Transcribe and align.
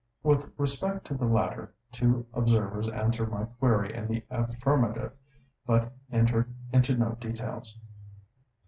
With 0.23 0.51
respect 0.57 1.05
to 1.05 1.13
the 1.13 1.27
latter, 1.27 1.75
two 1.91 2.25
observers 2.33 2.89
answer 2.89 3.27
my 3.27 3.43
query 3.43 3.93
in 3.93 4.07
the 4.07 4.23
affirmative, 4.31 5.11
but 5.67 5.93
enter 6.11 6.47
into 6.73 6.97
no 6.97 7.11
details. 7.19 7.77